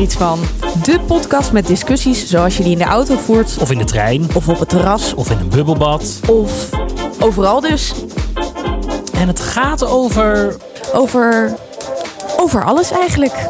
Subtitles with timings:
[0.00, 0.40] er iets van.
[0.82, 4.28] De podcast met discussies zoals je die in de auto voert, Of in de trein.
[4.34, 6.20] of op het terras, Of in een bubbelbad.
[6.28, 6.68] of
[7.18, 7.92] overal dus.
[9.14, 10.56] En het gaat over.
[10.92, 11.54] Over.
[12.36, 13.48] over alles eigenlijk.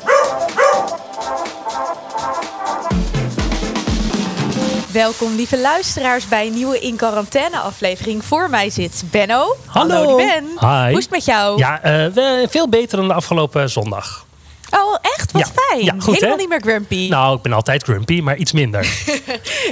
[4.93, 8.25] Welkom lieve luisteraars bij een nieuwe In Quarantaine aflevering.
[8.25, 9.57] Voor mij zit Benno.
[9.67, 10.17] Hallo.
[10.17, 10.45] Ben.
[10.61, 10.89] Hi.
[10.89, 11.59] Hoe is het met jou?
[11.59, 14.25] Ja, eh, veel beter dan de afgelopen zondag.
[14.71, 14.95] Oh,
[15.35, 15.47] echt?
[15.47, 15.63] Wat Ja.
[15.69, 15.85] fijn.
[15.85, 16.41] Ja, goed, Helemaal hè?
[16.41, 17.09] niet meer grumpy.
[17.09, 18.89] Nou, ik ben altijd grumpy, maar iets minder.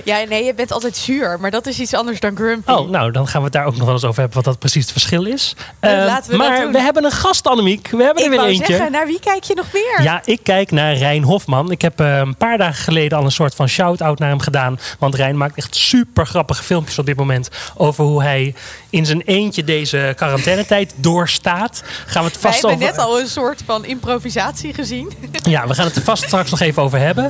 [0.05, 2.71] Ja, nee, je bent altijd zuur, maar dat is iets anders dan grumpy.
[2.73, 4.59] Oh, nou, dan gaan we het daar ook nog wel eens over hebben wat dat
[4.59, 5.57] precies het verschil is.
[5.81, 7.89] Eh, Eh, laten we maar we hebben een gast, Annemiek.
[7.91, 8.67] We hebben ik er weer wou eentje.
[8.73, 10.03] zeggen, naar wie kijk je nog meer?
[10.03, 11.71] Ja, ik kijk naar Rijn Hofman.
[11.71, 14.79] Ik heb eh, een paar dagen geleden al een soort van shout-out naar hem gedaan.
[14.99, 17.49] Want Rijn maakt echt super grappige filmpjes op dit moment.
[17.77, 18.55] Over hoe hij
[18.91, 21.83] in zijn eentje deze quarantainetijd doorstaat.
[22.07, 22.97] Gaan we het Wij vast hebben over...
[22.97, 25.13] net al een soort van improvisatie gezien.
[25.49, 27.25] Ja, we gaan het er vast straks nog even over hebben.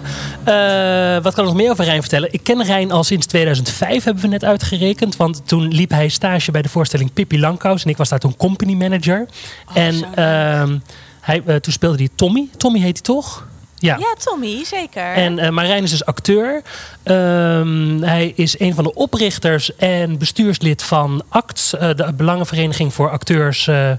[0.44, 2.32] Eh, wat kan ik nog meer over Rijn vertellen?
[2.32, 5.16] Ik ken Rijn al sinds 2005, hebben we net uitgerekend.
[5.16, 7.84] Want toen liep hij stage bij de voorstelling Pippi Langkous.
[7.84, 9.26] En ik was daar toen company manager.
[9.74, 10.14] en zo leuk.
[10.14, 10.78] ehm,
[11.20, 12.48] hij, eh, toen speelde hij Tommy.
[12.56, 13.46] Tommy heet hij toch?
[13.80, 13.96] Ja.
[13.98, 15.12] Ja, Tommy, zeker.
[15.12, 16.62] En eh Marijn is dus acteur.
[17.02, 23.10] Ehm, hij is een van de oprichters en bestuurslid van ACT, eh, de Belangenvereniging voor
[23.10, 23.90] Acteurs, eh,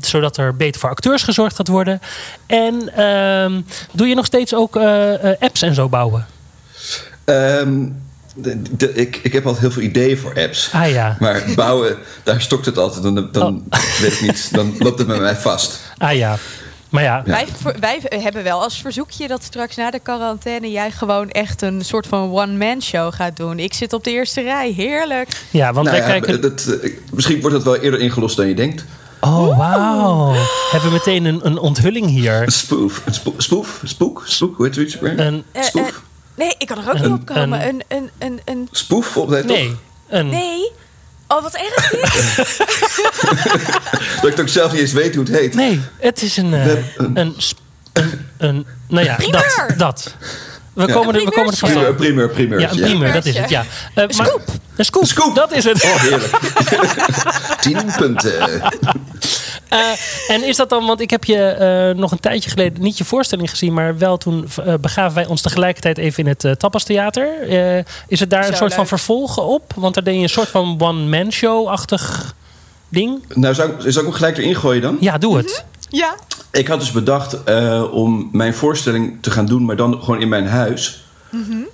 [0.00, 2.00] zodat er beter voor acteurs gezorgd gaat worden.
[2.46, 3.60] En ehm,
[3.92, 4.76] doe je nog steeds ook
[5.40, 6.26] apps en zo bouwen?
[7.24, 7.86] Ehm,
[8.34, 10.70] de- de- ik, ik heb altijd heel veel ideeën voor apps.
[10.72, 13.02] Ah ja, Maar bouwen, daar stokt het altijd.
[13.02, 13.64] Dan, dan
[14.00, 14.48] weet ik niet.
[14.54, 15.80] Dan loopt het bij mij vast.
[15.98, 16.36] ah ja.
[16.96, 17.44] Maar ja, Ja.
[17.80, 22.06] Wij, hebben wel als verzoekje dat straks na de quarantaine jij gewoon echt een soort
[22.06, 23.58] van one-man show gaat doen.
[23.58, 25.28] Ik zit op de eerste rij, heerlijk.
[25.50, 26.40] ja want Nou wij ja, kijken...
[26.40, 26.78] dat,
[27.12, 28.84] misschien wordt het wel eerder ingelost dan je denkt.
[29.20, 30.32] Oh, wauw.
[30.70, 32.42] Hebben we meteen een, een onthulling hier.
[32.42, 33.02] Een spoof.
[33.06, 33.80] Een spo- spoef?
[33.84, 34.22] Spook?
[34.26, 34.56] Spook?
[34.56, 35.20] Hoe heet weer?
[35.20, 35.84] Een, Eh, eh,
[36.34, 37.68] nee, ik kan er ook niet op komen.
[37.68, 39.56] een- Een, een, een, een, Spoef op het toch?
[39.56, 39.76] nee,
[40.08, 40.28] een...
[40.28, 40.70] nee.
[41.28, 42.00] Oh, wat erg dit.
[44.20, 45.54] Dat ik het ook zelf niet eens weet hoe het heet.
[45.54, 46.54] Nee, het is een.
[46.54, 46.66] eh,
[47.14, 47.36] een-
[48.38, 48.66] een.
[48.88, 49.64] Nou ja, dat.
[49.76, 50.14] dat.
[50.72, 50.92] We Ja.
[50.92, 51.96] komen er, we komen er vast Primeur, op.
[51.96, 52.60] primeur, primeur.
[52.60, 53.50] Ja, een primeur, dat is het.
[53.50, 53.64] Ja.
[53.94, 54.42] Eh, maar- scoop.
[54.76, 55.02] Een scoop.
[55.02, 55.34] Een scoop.
[55.34, 55.82] Dat is het.
[55.84, 56.30] Oh, heerlijk.
[57.60, 58.62] Tien punten.
[59.68, 59.78] Eh,
[60.28, 63.04] en is dat dan, want ik heb je eh, nog een tijdje geleden niet je
[63.04, 66.84] voorstelling gezien, maar wel toen eh, begaven wij ons tegelijkertijd even in het uh, Tapas
[66.84, 67.48] Theater.
[67.48, 69.72] Eh, is het daar Zo een soort van vervolg op?
[69.76, 72.34] Want daar deed je een soort van one-man show-achtig
[72.88, 73.24] ding.
[73.34, 74.96] Nou, zou, ik- zou ik hem gelijk erin gooien dan?
[75.00, 75.64] Ja, doe het.
[75.88, 76.14] Ja.
[76.52, 80.28] Ik had dus bedacht eh, om mijn voorstelling te gaan doen, maar dan gewoon in
[80.28, 81.05] mijn huis.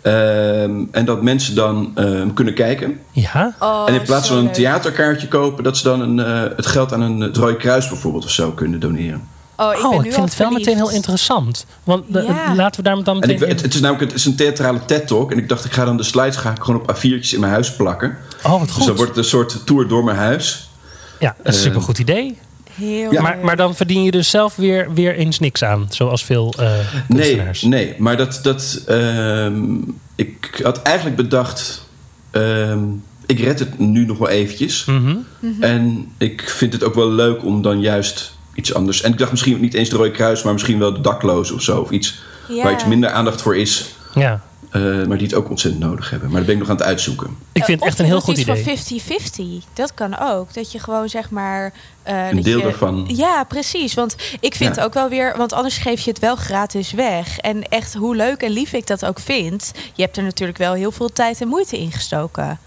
[0.02, 2.98] Ehm, en dat mensen dan ehm, kunnen kijken.
[3.10, 3.54] Ja.
[3.58, 4.52] Oh, en in plaats van een leuk.
[4.54, 8.24] theaterkaartje kopen, dat ze dan een, eh, het geld aan een het Rode Kruis bijvoorbeeld
[8.24, 9.28] of zo kunnen doneren.
[9.56, 10.52] Oh, ik, oh, ik vind het wel verliefd.
[10.66, 11.66] meteen heel interessant.
[11.84, 13.42] Want eh, laten we daar dan En meteen.
[13.42, 15.30] ik, het, het is namelijk het is een theatrale TED-talk.
[15.32, 17.52] En ik dacht, ik ga dan de slides ga ik gewoon op A4'tjes in mijn
[17.52, 18.16] huis plakken.
[18.42, 18.86] Oh, wat Dus goed.
[18.86, 20.70] dan wordt het een soort tour door mijn huis.
[21.18, 22.38] Ja, een Eh, supergoed idee.
[22.74, 23.22] Heel Ja.
[23.22, 25.86] Maar, maar dan verdien je dus zelf weer, weer eens niks aan.
[25.90, 26.70] Zoals veel eh
[27.08, 27.62] Nee, kunstenaars.
[27.62, 28.40] nee, maar dat.
[28.42, 29.74] dat ehm,
[30.16, 31.88] ik had eigenlijk bedacht.
[32.30, 32.78] ehm,
[33.26, 34.84] ik red het nu nog wel eventjes.
[34.84, 35.16] Mhm.
[35.60, 39.02] En ik vind het ook wel leuk om dan juist iets anders.
[39.02, 41.62] En ik dacht misschien niet eens de Rode Kruis, maar misschien wel de daklozen of
[41.62, 41.80] zo.
[41.80, 42.62] Of iets Ja.
[42.62, 43.94] waar iets minder aandacht voor is.
[44.14, 44.42] Ja.
[44.72, 46.28] Eh, maar die het ook ontzettend nodig hebben.
[46.28, 47.26] Maar dat ben ik nog aan het uitzoeken.
[47.52, 48.64] Ik vind het Of echt een heel goed iets idee.
[48.64, 49.64] van 50-50.
[49.72, 50.54] Dat kan ook.
[50.54, 51.72] Dat je gewoon zeg maar.
[52.02, 53.04] eh, Een deel je, daarvan.
[53.08, 53.94] Ja, precies.
[53.94, 54.82] Want ik vind Ja.
[54.84, 55.34] ook wel weer.
[55.36, 57.38] Want anders geef je het wel gratis weg.
[57.38, 59.72] En echt hoe leuk en lief ik dat ook vind.
[59.94, 62.58] Je hebt er natuurlijk wel heel veel tijd en moeite in gestoken.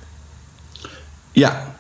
[1.32, 1.74] Ja.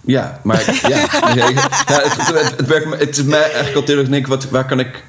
[0.00, 0.58] Ja, maar
[0.88, 4.66] ja, het, het, het, werkt, me- het is mij eigenlijk al tegen denk wat, waar
[4.66, 5.04] kan ik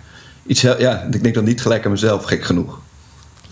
[0.45, 2.79] iets Ja, ik denk dan niet gelijk aan mezelf, gek genoeg.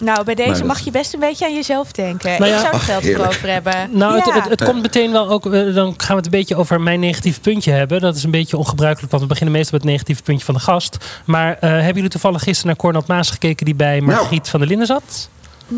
[0.01, 2.29] Nou, bij deze Maar dat- mag je best een beetje aan jezelf denken.
[2.39, 2.55] Nou ja.
[2.55, 3.29] ik zou er Ach, geld voor heerlijk.
[3.29, 3.73] over hebben.
[3.91, 4.23] Nou, ja.
[4.23, 5.45] het, het, het komt meteen wel ook.
[5.45, 7.99] eh, Dan gaan we het een beetje over mijn negatief puntje hebben.
[8.01, 10.59] Dat is een beetje ongebruikelijk, want we beginnen meestal met het negatieve puntje van de
[10.59, 10.97] gast.
[11.25, 14.69] Maar eh, hebben jullie toevallig gisteren naar Cornel Maas gekeken die bij Margriet van der
[14.69, 15.29] Linden zat?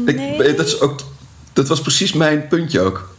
[0.05, 0.55] Ik, Nee.
[0.55, 0.99] dat, is ook,
[1.53, 3.09] dat was precies mijn puntje ook.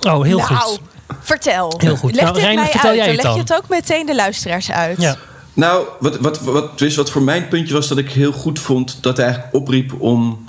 [0.00, 0.80] Oh, heel nou, goed.
[1.20, 1.74] vertel.
[1.78, 2.14] Heel goed.
[2.14, 2.98] Leg Nou, dit Rijn, mij vertel uit.
[2.98, 5.00] jij dan het leg je het ook meteen de luisteraars uit.
[5.00, 5.16] Ja.
[5.52, 8.98] Nou, wat, wat, wat, dus wat voor mijn puntje was dat ik heel goed vond
[9.02, 10.47] dat hij eigenlijk opriep om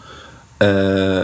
[0.59, 1.23] eh,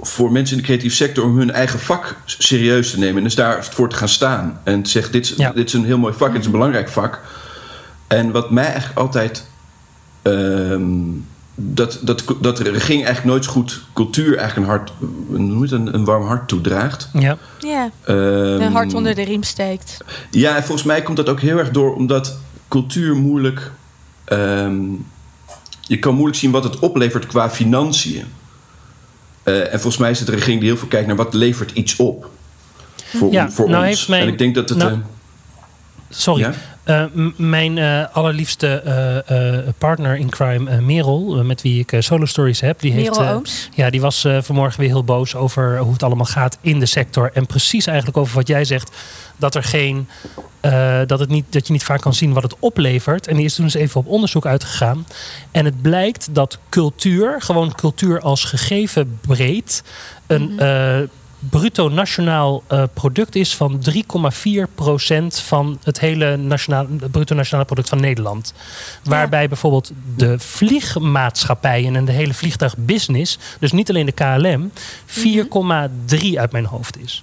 [0.00, 3.34] voor mensen in de creatieve sector om hun eigen vak serieus te nemen en dus
[3.34, 4.60] daarvoor te gaan staan.
[4.64, 5.50] En te zeggen: dit is, Ja.
[5.50, 7.20] dit is een heel mooi vak, dit is een belangrijk vak.
[8.06, 9.46] En wat mij eigenlijk altijd.
[10.22, 10.92] ehm,
[11.56, 14.92] dat, dat, dat de regering eigenlijk nooit zo goed cultuur eigenlijk een, hart,
[15.72, 17.08] een, een warm hart toedraagt.
[17.12, 17.36] Ja.
[17.58, 18.16] Ja, Ehm,
[18.60, 19.98] een hart onder de riem steekt.
[20.30, 22.36] Ja, en volgens mij komt dat ook heel erg door omdat
[22.68, 23.70] cultuur moeilijk.
[24.24, 24.76] ehm,
[25.80, 28.24] je kan moeilijk zien wat het oplevert qua financiën.
[29.44, 31.70] Eh, en volgens mij is het de regering die heel veel kijkt naar wat levert
[31.70, 32.30] iets op.
[33.04, 34.06] Voor, Ja, voor nou ons.
[34.06, 34.78] mijn- en ik denk dat het.
[34.78, 34.98] nou, eh,
[36.16, 36.40] Sorry.
[36.42, 36.52] Ja?
[36.84, 37.04] Eh,
[37.36, 42.80] mijn eh, allerliefste eh, eh, partner in crime, Merel, met wie ik solo stories heb,
[42.80, 43.10] die heeft.
[43.10, 43.68] Merel eh, Ooms.
[43.74, 47.30] ja, die was vanmorgen weer heel boos over hoe het allemaal gaat in de sector.
[47.34, 48.90] En precies eigenlijk over wat jij zegt.
[49.36, 50.08] Dat er geen.
[50.60, 53.26] eh, dat, het niet, dat je niet vaak kan zien wat het oplevert.
[53.26, 55.06] En die is toen eens even op onderzoek uitgegaan.
[55.50, 59.82] En het blijkt dat cultuur, gewoon cultuur als gegeven breed,
[60.26, 60.98] een eh,
[61.50, 63.96] bruto nationaal eh, product is van 3,4%
[65.26, 68.54] van het hele nationaal, bruto nationaal product van Nederland.
[69.02, 74.72] Waarbij bijvoorbeeld de vliegmaatschappijen en de hele vliegtuigbusiness, dus niet alleen de KLM,
[75.06, 77.22] 4,3 uit mijn hoofd is.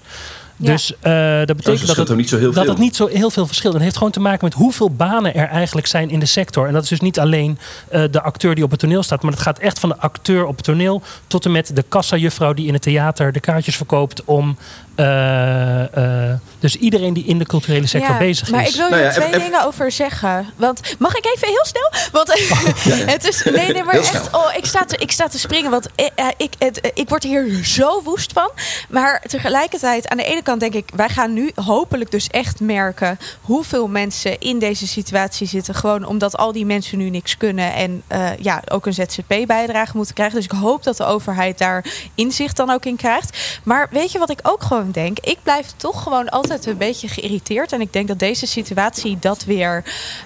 [0.61, 0.71] Ja.
[0.71, 2.71] Dus eh, dat betekent dat verschilt het, niet zo heel dat veel.
[2.71, 3.73] het niet zo heel veel verschilt.
[3.73, 6.67] En het heeft gewoon te maken met hoeveel banen er eigenlijk zijn in de sector.
[6.67, 7.57] En dat is dus niet alleen
[7.89, 9.21] eh, de acteur die op het toneel staat.
[9.21, 12.53] Maar het gaat echt van de acteur op het toneel tot en met de kassajuffrouw
[12.53, 14.57] die in het theater de kaartjes verkoopt om.
[15.01, 18.69] Eh, eh, dus iedereen die in de culturele sector Ja, bezig maar is.
[18.69, 20.49] ik wil Nou je ja, twee even- dingen over zeggen.
[20.55, 21.91] Want mag ik even heel snel?
[22.11, 22.27] Want
[22.83, 22.95] ja.
[23.13, 23.43] het is.
[23.43, 24.35] Nee, nee, maar Heel echt.
[24.35, 25.71] Oh, ik sta te, ik sta te springen.
[25.71, 28.49] Want ik, eh, ik, het, ik word hier zo woest van.
[28.89, 33.19] Maar tegelijkertijd, aan de ene kant denk ik, wij gaan nu hopelijk dus echt merken
[33.41, 35.75] hoeveel mensen in deze situatie zitten.
[35.75, 37.73] Gewoon omdat al die mensen nu niks kunnen.
[37.73, 40.35] En eh, ja, ook een ZZP-bijdrage moeten krijgen.
[40.35, 43.59] Dus ik hoop dat de overheid daar inzicht dan ook in krijgt.
[43.63, 45.19] Maar weet je wat ik ook gewoon denk?
[45.19, 47.71] Ik blijf toch gewoon altijd een beetje geïrriteerd.
[47.71, 49.83] En ik denk dat deze situatie dat weer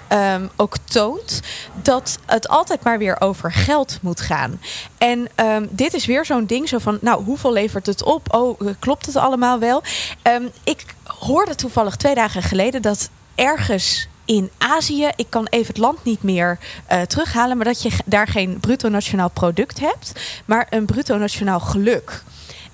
[0.08, 1.40] ehm, ook toont.
[1.82, 4.60] Dat het altijd maar weer over geld moet gaan.
[4.98, 8.34] En ehm, dit is weer zo'n ding zo van, nou, hoeveel levert het op?
[8.34, 9.82] Oh, eh, klopt het allemaal wel?
[10.22, 15.78] Ehm, ik hoorde toevallig twee dagen geleden dat ergens in Azië, ik kan even het
[15.78, 20.12] land niet meer eh, terughalen, maar dat je daar geen bruto nationaal product hebt,
[20.44, 22.22] maar een bruto nationaal geluk.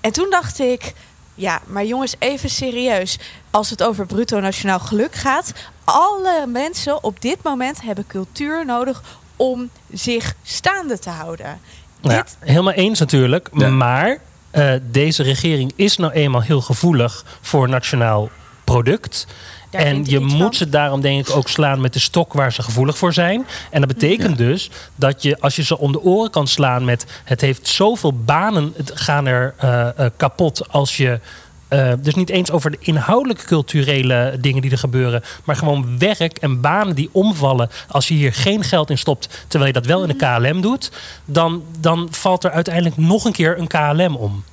[0.01, 0.93] En toen dacht ik,
[1.35, 3.19] ja, maar jongens, even serieus.
[3.49, 5.53] Als het over bruto nationaal geluk gaat,
[5.83, 9.03] alle mensen op dit moment hebben cultuur nodig
[9.35, 11.59] om zich staande te houden.
[12.01, 13.49] Nou ja, Dit, helemaal eens natuurlijk.
[13.53, 13.69] Ja.
[13.69, 14.17] Maar
[14.51, 18.29] eh, deze regering is nou eenmaal heel gevoelig voor nationaal
[18.63, 19.27] product.
[19.73, 20.53] Daar en je moet van.
[20.53, 23.45] ze daarom denk ik ook slaan met de stok waar ze gevoelig voor zijn.
[23.71, 27.05] En dat betekent dus dat je als je ze om de oren kan slaan met
[27.23, 31.19] het heeft zoveel banen het gaan er eh, eh, kapot als je
[31.67, 36.37] eh, dus niet eens over de inhoudelijke culturele dingen die er gebeuren, maar gewoon werk
[36.37, 40.01] en banen die omvallen als je hier geen geld in stopt, terwijl je dat wel
[40.01, 40.91] in de KLM doet,
[41.25, 44.43] dan, dan valt er uiteindelijk nog een keer een KLM om.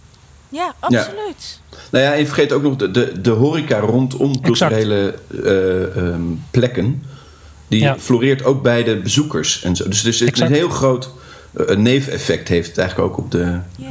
[0.50, 1.61] Ja, absoluut.
[1.91, 5.14] Nou ja, en je vergeet ook nog de, de, de horeca rondom culturele
[5.44, 7.02] eh, ehm, plekken.
[7.69, 7.99] Die Ja.
[7.99, 9.88] floreert ook bij de bezoekers en zo.
[9.88, 10.50] Dus er is Exact.
[10.50, 11.11] een heel groot
[11.69, 13.38] eh, neveneffect heeft het eigenlijk ook op de
[13.76, 13.87] Ja.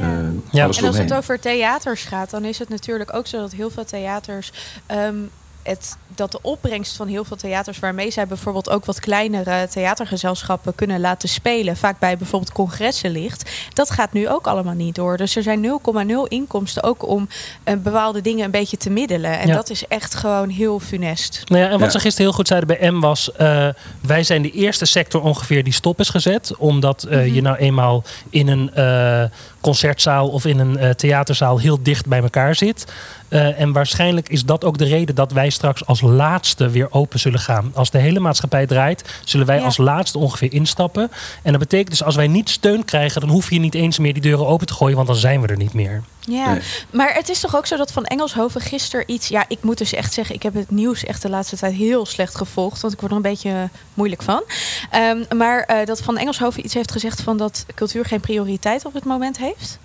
[0.50, 0.62] Ja.
[0.64, 3.70] alles En als het over theaters gaat, dan is het natuurlijk ook zo dat heel
[3.70, 4.52] veel theaters.
[4.86, 5.14] ehm,
[5.62, 10.74] het, dat de opbrengst van heel veel theaters, waarmee zij bijvoorbeeld ook wat kleinere theatergezelschappen
[10.74, 15.16] kunnen laten spelen, vaak bij bijvoorbeeld congressen ligt, dat gaat nu ook allemaal niet door.
[15.16, 17.28] Dus er zijn 0,0 inkomsten ook om
[17.64, 19.38] eh, bepaalde dingen een beetje te middelen.
[19.38, 19.54] En Ja.
[19.54, 21.42] dat is echt gewoon heel funest.
[21.46, 21.90] Nou ja, en wat Ja.
[21.90, 23.32] ze gisteren heel goed zeiden bij M was...
[23.32, 23.68] eh,
[24.00, 26.56] wij zijn de eerste sector ongeveer die stop is gezet.
[26.56, 29.24] Omdat eh, je nou eenmaal in een eh,
[29.60, 32.92] concertzaal of in een eh, theaterzaal heel dicht bij elkaar zit.
[33.28, 37.18] Eh, en waarschijnlijk is dat ook de reden dat wij straks als laatste weer open
[37.18, 37.70] zullen gaan.
[37.74, 39.64] Als de hele maatschappij draait, zullen wij Ja.
[39.64, 41.10] als laatste ongeveer instappen.
[41.42, 44.12] En dat betekent dus als wij niet steun krijgen, dan hoef je niet eens meer
[44.12, 46.02] die deuren open te gooien, want dan zijn we er niet meer.
[46.20, 46.62] Ja, Nee.
[46.90, 49.28] maar het is toch ook zo dat Van Engelshoven gisteren iets...
[49.28, 52.06] Ja, ik moet dus echt zeggen, ik heb het nieuws echt de laatste tijd heel
[52.06, 52.80] slecht gevolgd.
[52.80, 54.42] Want ik word er een beetje moeilijk van.
[54.90, 58.94] Ehm, maar eh, dat Van Engelshoven iets heeft gezegd van dat cultuur geen prioriteit op
[58.94, 59.78] het moment heeft.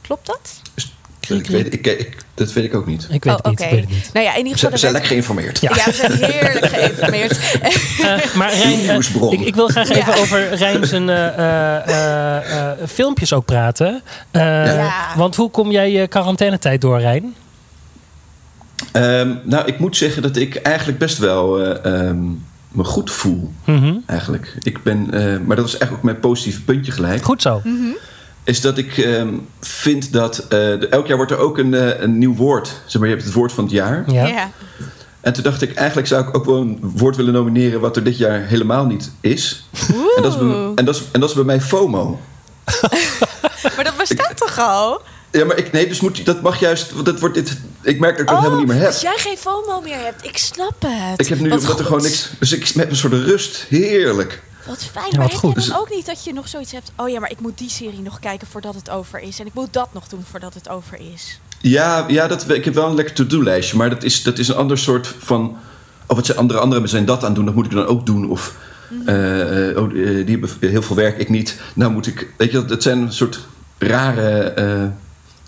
[0.00, 0.60] Klopt dat?
[1.28, 3.06] Ik weet, ik, ik, dat weet ik ook niet.
[3.10, 3.60] Ik weet Oh, het niet.
[3.60, 3.64] oké.
[3.68, 4.10] Ik weet het niet.
[4.12, 4.58] Nou ja, in ieder We geval...
[4.58, 5.60] zijn, we zijn lekker geïnformeerd.
[5.60, 5.70] Ja.
[5.74, 7.38] Ja, we zijn heerlijk geïnformeerd.
[8.02, 9.94] Eh, maar Rijn, eh, ik, ik wil graag Ja.
[9.96, 14.02] even over Rijn zijn eh, eh, eh, eh, filmpjes ook praten.
[14.30, 14.92] Eh, Ja.
[15.16, 17.34] Want hoe kom jij je quarantainetijd door, Rijn?
[18.92, 22.24] Ehm, nou, ik moet zeggen dat ik eigenlijk best wel eh, ehm,
[22.68, 23.52] me goed voel.
[23.64, 23.94] Mhm.
[24.06, 24.56] Eigenlijk.
[24.62, 27.24] Ik ben, eh, maar dat is eigenlijk ook mijn positieve puntje gelijk.
[27.24, 27.62] Goed zo.
[28.46, 29.28] Is dat ik ehm,
[29.60, 32.66] vind dat eh, de- elk jaar wordt er ook een, eh, een nieuw woord.
[32.86, 34.04] Zeg maar, je hebt het woord van het jaar.
[34.06, 34.26] Ja.
[34.26, 34.50] Ja.
[35.20, 38.04] En toen dacht ik, eigenlijk zou ik ook wel een woord willen nomineren wat er
[38.04, 39.68] dit jaar helemaal niet is.
[40.16, 40.40] En dat is,
[40.74, 42.20] en dat is, en dat is bij mij FOMO.
[43.76, 45.00] Maar dat bestaat toch al?
[45.30, 46.92] Ja, maar ik, nee, dus moet, dat mag juist.
[46.92, 48.86] Want dat wordt dit, ik merk dat ik dat Oh, helemaal niet meer heb.
[48.86, 51.20] Als jij geen FOMO meer hebt, ik snap het.
[51.20, 52.30] Ik heb nu Wat omdat er gewoon niks.
[52.38, 53.66] Dus ik heb een soort rust.
[53.68, 54.42] Heerlijk.
[54.66, 55.48] Wat fijn, Ja, maar heb goed.
[55.54, 56.92] je Dus- dan ook niet dat je nog zoiets hebt...
[56.96, 59.38] oh ja, maar ik moet die serie nog kijken voordat het over is...
[59.40, 61.40] en ik moet dat nog doen voordat het over is.
[61.60, 63.76] Ja, ja dat, ik heb wel een lekker to-do-lijstje.
[63.76, 65.56] Maar dat is, dat is een ander soort van...
[66.06, 67.44] Oh, wat zijn andere anderen zijn dat aan doen?
[67.44, 68.30] Dat moet ik dan ook doen.
[68.30, 68.56] Of
[69.06, 71.60] eh, eh, oh, eh, die hebben heel veel werk, ik niet.
[71.74, 72.28] Nou moet ik...
[72.36, 73.40] Weet je, dat zijn een soort
[73.78, 74.38] rare...
[74.40, 74.82] eh,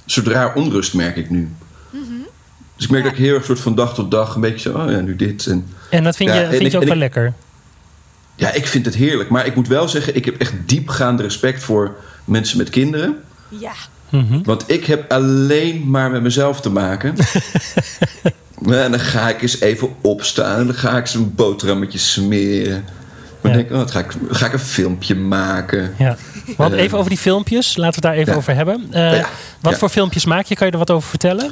[0.07, 1.49] soort raar onrust, merk ik nu.
[2.77, 3.11] Dus ik merk Ja.
[3.11, 4.35] dat ik heel erg soort van dag tot dag...
[4.35, 5.47] een beetje zo, oh ja, nu dit.
[5.47, 7.33] En, En dat vind Ja, je, vind je ook en wel ik- lekker.
[8.39, 9.29] Ja, ik vind het heerlijk.
[9.31, 13.17] Maar ik moet wel zeggen, ik heb echt diepgaande respect voor mensen met kinderen.
[13.49, 13.73] Ja,
[14.11, 14.43] Mhm.
[14.43, 17.15] Want ik heb alleen maar met mezelf te maken.
[18.69, 20.59] en dan ga ik eens even opstaan.
[20.61, 22.85] En dan ga ik eens een boterhammetje smeren.
[23.41, 23.57] Dan Ja.
[23.57, 25.95] denk ik, oh, dan ga ik, ga ik een filmpje maken.
[25.99, 26.17] Ja.
[26.57, 26.81] Want Eh.
[26.81, 27.77] even over die filmpjes.
[27.77, 28.39] Laten we het daar even Ja.
[28.39, 28.87] over hebben.
[28.91, 29.29] Eh, Ja.
[29.61, 29.79] Wat Ja.
[29.79, 30.55] voor filmpjes maak je?
[30.55, 31.51] Kan je er wat over vertellen?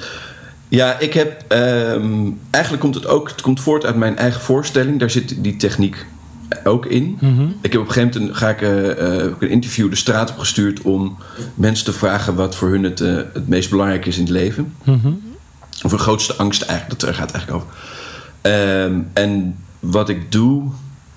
[0.69, 1.45] Ja, ik heb.
[1.49, 3.29] ehm, eigenlijk komt het ook.
[3.29, 4.99] Het komt voort uit mijn eigen voorstelling.
[5.01, 6.07] Daar zit die techniek
[6.65, 7.19] ook in.
[7.21, 7.47] Mhm.
[7.61, 9.97] Ik heb op een gegeven moment een, ga ik, eh, eh, ik een interview de
[9.97, 11.17] straat op gestuurd om
[11.55, 14.75] mensen te vragen wat voor hun het, eh, het meest belangrijk is in het leven.
[14.85, 15.13] Mhm.
[15.83, 17.77] Of hun grootste angst eigenlijk, dat gaat eigenlijk over.
[18.41, 20.71] Ehm, en wat ik doe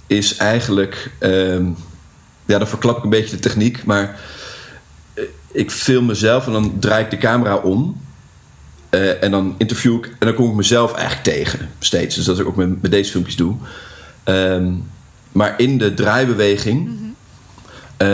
[0.07, 1.11] is eigenlijk.
[1.19, 1.65] ehm,
[2.45, 4.19] ja, dan verklap ik een beetje de techniek, maar
[5.51, 8.01] ik film mezelf en dan draai ik de camera om.
[9.19, 12.15] En dan interview ik en dan kom ik mezelf eigenlijk tegen, steeds.
[12.15, 13.55] Dus dat is ook met, met deze filmpjes doe.
[14.23, 14.71] Ehm,
[15.31, 16.89] maar in de draaibeweging,
[17.97, 18.07] eh,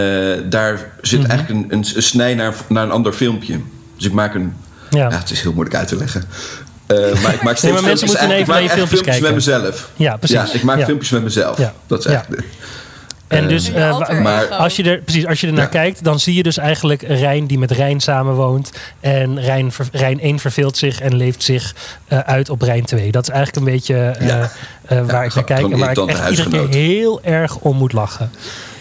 [0.49, 1.29] daar zit Mhm.
[1.29, 3.59] eigenlijk een, een, een snij naar, naar een ander filmpje.
[3.95, 4.53] Dus ik maak een
[4.89, 5.09] Ja.
[5.09, 6.23] ja, het is heel moeilijk uit te leggen.
[6.85, 8.99] Eh, maar ik maak steeds maar mensen filmpjes, moeten even naar je ik maak filmpjes
[8.99, 9.33] echt met kijken.
[9.35, 9.89] mezelf.
[9.95, 10.35] Ja, precies.
[10.35, 10.85] Ja, ik maak Ja.
[10.85, 11.57] filmpjes met mezelf.
[11.57, 11.73] Ja.
[11.87, 12.11] Dat is Ja.
[12.11, 12.43] eigenlijk...
[13.35, 15.69] En Eh, dus, eh, maar- als je er, precies, als je er naar Ja.
[15.69, 18.71] kijkt, dan zie je dus eigenlijk Rijn die met Rijn samenwoont.
[18.99, 21.75] En Rijn, Rijn 1 verveelt zich en leeft zich
[22.07, 23.11] eh, uit op Rijn 2.
[23.11, 24.51] Dat is eigenlijk een beetje eh, Ja.
[24.85, 25.71] eh, waar ik naar kijk.
[25.71, 28.31] En waar ik echt iedere keer heel erg om moet lachen.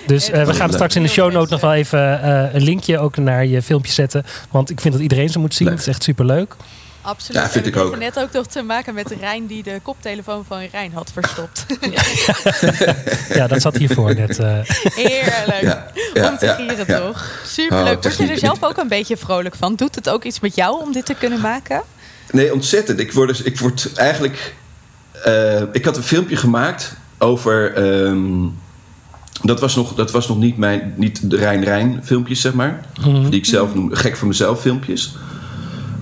[0.06, 2.98] Dus eh, we gaan straks in de show note nog wel even eh, een linkje
[2.98, 4.24] ook naar je filmpje zetten.
[4.50, 5.66] Want ik vind dat iedereen ze moet zien.
[5.68, 5.76] Leuk.
[5.76, 6.56] Het is echt superleuk.
[7.04, 7.42] Absoluut.
[7.42, 7.98] Ja, vind En ik ook.
[7.98, 11.66] net ook nog te maken met Rijn die de koptelefoon van Rijn had verstopt.
[13.34, 14.38] Ja, dat zat hiervoor net.
[14.38, 14.58] eh.
[14.94, 15.62] Heerlijk.
[15.62, 17.00] Ja, ja, om te ja, gieren ja.
[17.00, 17.30] toch?
[17.46, 17.96] Superleuk.
[17.96, 19.74] Oh, Word je er zelf ook een beetje vrolijk van?
[19.74, 21.82] Doet het ook iets met jou om dit te kunnen maken?
[22.30, 23.00] Nee, ontzettend.
[23.00, 24.54] Ik word, dus, ik word eigenlijk...
[25.24, 27.74] eh, ik had een filmpje gemaakt over...
[27.74, 28.46] ehm,
[29.42, 32.80] dat, was nog, dat was nog niet, mijn, niet de Rijn-Rijn filmpjes, zeg maar.
[33.00, 33.28] Mhm.
[33.28, 35.16] Die ik zelf noem, gek van mezelf filmpjes.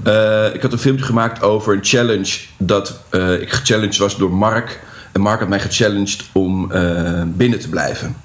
[0.02, 4.32] Eh, ik had een filmpje gemaakt over een challenge dat eh, ik gechallenged was door
[4.32, 4.80] Mark.
[5.12, 8.16] En Mark had mij gechallenged om eh, binnen te blijven.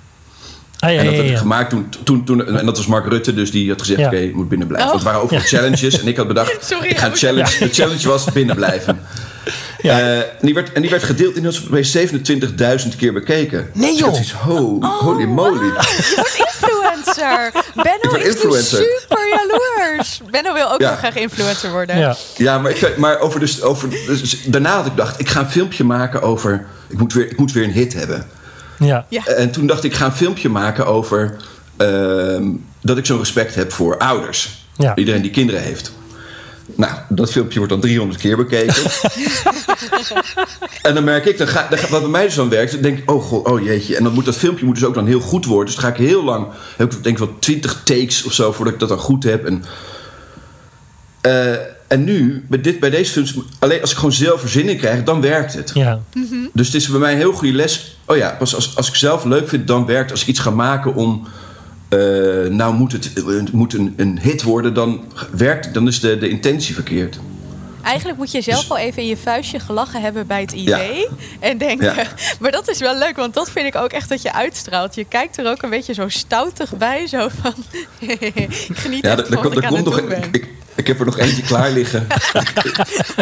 [0.80, 1.38] Ah, ja, en dat ja, heb ik ja.
[1.38, 2.46] gemaakt toen, toen, toen.
[2.46, 4.06] En dat was Mark Rutte, dus die had gezegd: Ja.
[4.06, 4.90] Oké, je moet binnen blijven.
[4.90, 4.94] Oh.
[4.94, 6.00] Want het waren overal challenges.
[6.00, 7.60] En ik had bedacht: Sorry, ik ga challenge.
[7.60, 9.00] De challenge was binnen blijven.
[9.82, 10.00] Ja.
[10.00, 12.10] Eh, en, die werd, en die werd gedeeld inmiddels bij
[12.90, 13.70] 27.000 keer bekeken.
[13.74, 14.12] Nee, Dus joh.
[14.12, 15.66] zoiets, ho, holy moly.
[15.66, 16.47] Je wordt
[17.18, 17.52] influencer.
[17.84, 18.78] Benno is influencer.
[19.00, 20.22] super jaloers.
[20.32, 20.88] Benno wil ook Ja.
[20.88, 21.98] heel graag influencer worden.
[21.98, 22.16] Ja.
[22.38, 25.50] Ja, maar, ik, maar over dus, over, dus daarna had ik gedacht: ik ga een
[25.50, 26.66] filmpje maken over.
[26.88, 28.28] Ik moet weer, ik moet weer een hit hebben.
[28.80, 29.06] Ja.
[29.10, 29.26] Ja.
[29.26, 31.36] En toen dacht ik: ik ga een filmpje maken over.
[31.78, 32.44] ehm,
[32.82, 34.66] dat ik zo'n respect heb voor ouders.
[34.78, 34.96] Ja.
[34.96, 35.92] Iedereen die kinderen heeft.
[36.76, 38.76] Nou, dat filmpje wordt dan 300 keer bekeken.
[40.82, 42.82] en dan merk ik, dan ga, dan ga- wat bij mij dus dan werkt, dan
[42.82, 43.96] denk ik, oh god, oh jeetje.
[43.96, 45.66] En dan moet dat filmpje moet dus ook dan heel goed worden.
[45.66, 46.48] Dus dan ga ik heel lang,
[46.78, 49.46] heb ik denk ik wel 20 takes of zo voordat ik dat dan goed heb.
[49.46, 49.64] En,
[51.22, 51.54] eh,
[51.88, 54.78] en nu, bij, dit, bij deze films, alleen als ik gewoon zelf er zin in
[54.78, 55.72] krijg, dan werkt het.
[55.74, 56.00] Ja.
[56.54, 57.98] Dus het is bij mij een heel goede les.
[58.06, 60.12] Oh ja, pas als, als ik zelf leuk vind, dan werkt.
[60.12, 61.28] Als ik iets ga maken om.
[61.90, 62.00] Eh,
[62.50, 65.74] nou moet het, het moet een, een hit worden, dan werkt.
[65.74, 67.20] Dan is de, de intentie verkeerd.
[67.84, 71.08] Eigenlijk moet je zelf wel even in je vuistje gelachen hebben bij het idee.
[71.40, 71.96] En denken.
[71.96, 72.08] Ja.
[72.40, 74.96] Maar dat is wel leuk, want dat vind ik ook echt dat je uitstraalt.
[74.96, 77.08] Je kijkt er ook een beetje zo stoutig bij.
[77.08, 77.54] Zo van.
[78.38, 80.00] ik geniet Ja, er, van wat komt- ik nog.
[80.00, 82.08] Ik, ik, ik heb er nog eentje klaar liggen.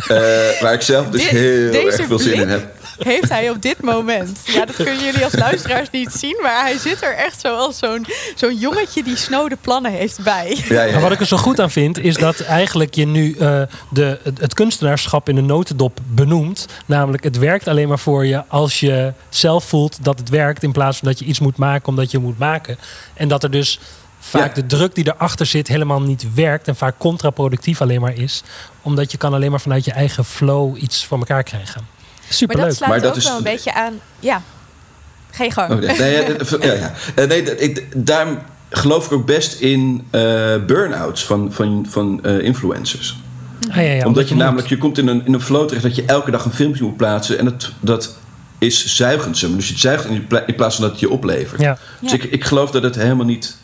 [0.07, 2.73] Eh, waar ik zelf dus heel erg veel zin in heb.
[2.97, 4.39] Heeft hij op dit moment.
[4.45, 6.39] Ja, dat kunnen jullie als luisteraars niet zien.
[6.41, 10.63] Maar hij zit er echt zo als zo'n zo'n jongetje die snode plannen heeft bij.
[10.69, 14.19] Ja, wat ik er zo goed aan vind, is dat eigenlijk je nu eh, de,
[14.23, 16.67] het, het kunstenaarschap in een notendop benoemt.
[16.85, 20.63] Namelijk, het werkt alleen maar voor je als je zelf voelt dat het werkt.
[20.63, 22.77] In plaats van dat je iets moet maken omdat je moet maken.
[23.13, 23.79] En dat er dus
[24.19, 24.61] vaak Ja.
[24.61, 26.67] de druk die erachter zit helemaal niet werkt.
[26.67, 28.43] En vaak contraproductief alleen maar is.
[28.81, 31.87] Omdat je kan alleen maar vanuit je eigen flow iets voor elkaar krijgen.
[32.25, 32.65] Maar Superleuk.
[32.65, 33.93] dat sluit Maar dat ook is- wel een beetje aan.
[34.19, 34.41] Ja,
[35.37, 35.71] je gang.
[35.71, 36.93] Oh, nee, nee, ja, ja, ja.
[37.15, 38.27] Eh, nee, ik, daar
[38.69, 40.21] geloof ik ook best in eh
[40.67, 43.17] burn-outs van, van, van eh, influencers.
[43.69, 45.95] Ah, ja, ja, omdat je namelijk, je komt in een, in een flow terecht dat
[45.95, 47.37] je elke dag een filmpje moet plaatsen.
[47.39, 48.17] En dat, dat
[48.57, 49.37] is zuigend.
[49.37, 49.59] zeg maar.
[49.59, 51.61] Dus je zuigt in, pla- in plaats van dat het je oplevert.
[51.61, 51.77] Ja.
[52.01, 52.17] Dus Ja.
[52.17, 53.57] ik, ik geloof dat het helemaal niet.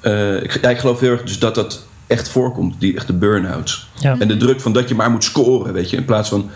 [0.00, 3.88] eh, ik, ja, ik geloof heel erg dus dat dat echt voorkomt, die echte burn-outs.
[3.94, 4.16] Ja.
[4.18, 6.50] En de druk van dat je maar moet scoren, weet je, in plaats van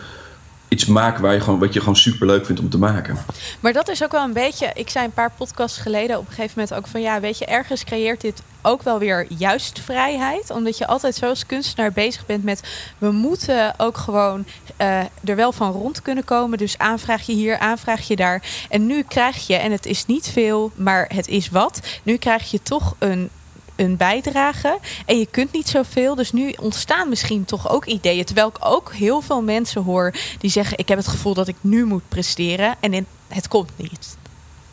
[0.75, 3.19] iets maken waar je gewoon, wat je gewoon super leuk vindt om te maken.
[3.61, 4.71] Maar dat is ook wel een beetje.
[4.75, 7.45] Ik zei een paar podcasts geleden op een gegeven moment ook van ja, weet je,
[7.45, 10.51] ergens creëert dit ook wel weer juist vrijheid.
[10.51, 12.61] Omdat je altijd zo als kunstenaar bezig bent met
[12.99, 16.59] we moeten ook gewoon eh, er wel van rond kunnen komen.
[16.59, 18.43] Dus aanvraag je hier, aanvraag je daar.
[18.69, 21.81] En nu krijg je, en het is niet veel, maar het is wat.
[22.03, 23.31] Nu krijg je toch een.
[23.77, 26.15] Een bijdrage en je kunt niet zoveel.
[26.15, 28.25] Dus nu ontstaan misschien toch ook ideeën.
[28.25, 31.57] Terwijl ik ook heel veel mensen hoor die zeggen: Ik heb het gevoel dat ik
[31.61, 32.75] nu moet presteren.
[32.81, 34.17] En in, het komt niet.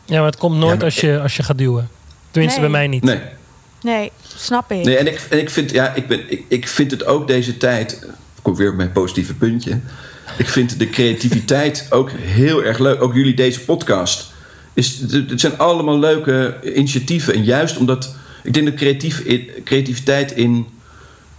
[0.04, 1.88] ja, maar het komt nooit Ja, maar- als, je, als je gaat duwen.
[2.30, 2.70] Tenminste, Nee.
[2.70, 3.02] bij mij niet.
[3.02, 3.20] Nee.
[3.82, 4.84] Nee, snap ik.
[4.84, 7.56] Nee, en ik, en ik, vind, ja, ik, ben, ik, ik vind het ook deze
[7.56, 7.92] tijd.
[8.02, 9.80] Ik kom weer op mijn positieve puntje.
[10.38, 13.02] Ik vind de creativiteit ook heel erg leuk.
[13.02, 14.32] Ook jullie, deze podcast.
[14.74, 17.34] Is, het zijn allemaal leuke initiatieven.
[17.34, 18.14] En juist omdat.
[18.42, 20.66] Ik denk dat creatief, in- creativiteit in,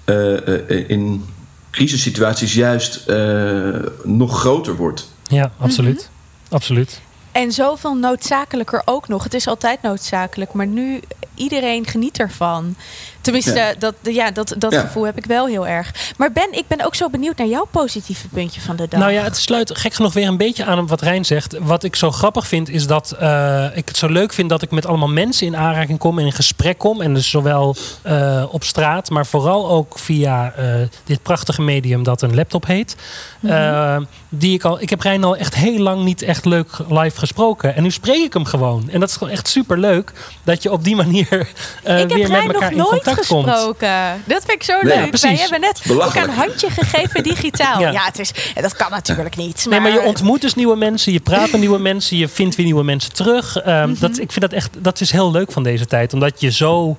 [0.05, 1.25] eh, eh, in
[1.71, 3.69] crisissituaties juist eh,
[4.03, 5.11] nog groter wordt.
[5.27, 6.09] Ja, absoluut.
[6.45, 6.55] Mhm.
[6.55, 7.01] Absoluut.
[7.31, 9.23] En zoveel noodzakelijker ook nog.
[9.23, 10.99] Het is altijd noodzakelijk, maar nu
[11.35, 12.75] iedereen geniet ervan.
[13.23, 13.73] Tenminste, Ja.
[13.79, 14.79] dat, ja, dat, dat Ja.
[14.81, 16.13] gevoel heb ik wel heel erg.
[16.17, 18.99] Maar Ben, ik ben ook zo benieuwd naar jouw positieve puntje van de dag.
[18.99, 21.57] Nou ja, het sluit gek genoeg weer een beetje aan op wat Rijn zegt.
[21.59, 24.71] Wat ik zo grappig vind, is dat eh, ik het zo leuk vind dat ik
[24.71, 27.01] met allemaal mensen in aanraking kom en in gesprek kom.
[27.01, 30.65] En dus zowel eh, op straat, maar vooral ook via eh,
[31.05, 32.95] dit prachtige medium dat een laptop heet.
[33.39, 34.03] Mhm.
[34.29, 37.75] Die ik, al, ik heb Rijn al echt heel lang niet echt leuk live gesproken.
[37.75, 38.89] En nu spreek ik hem gewoon.
[38.89, 40.11] En dat is gewoon echt super leuk
[40.43, 41.47] dat je op die manier
[41.83, 43.79] eh, weer met elkaar nog in nooit contact komt.
[44.25, 45.09] Dat vind ik zo leuk.
[45.09, 45.21] precies.
[45.29, 47.79] Wij hebben net ook een handje gegeven digitaal.
[47.83, 47.91] Ja.
[47.91, 49.65] ja, het is, dat kan natuurlijk niet.
[49.69, 52.65] Nee, maar je ontmoet dus nieuwe mensen, je praat met nieuwe mensen, je vindt weer
[52.65, 53.57] nieuwe mensen terug.
[53.61, 53.99] Ehm, Mhm.
[53.99, 56.13] dat, ik vind dat echt, dat is heel leuk van deze tijd.
[56.13, 56.97] Omdat je zo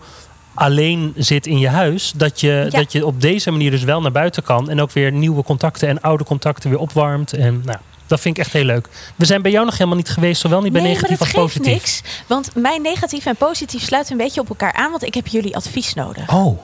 [0.54, 2.78] alleen zit in je huis, dat je, Ja.
[2.78, 4.70] dat je op deze manier dus wel naar buiten kan.
[4.70, 7.32] En ook weer nieuwe contacten en oude contacten weer opwarmt.
[7.32, 8.88] En nou, dat vind ik echt heel leuk.
[9.16, 11.36] We zijn bij jou nog helemaal niet geweest, zowel niet bij nee, negatief maar als
[11.36, 12.02] dat geeft positief.
[12.02, 12.22] niks.
[12.26, 14.90] Want mijn negatief en positief sluiten een beetje op elkaar aan.
[14.90, 16.28] Want ik heb jullie advies nodig.
[16.32, 16.58] Oh.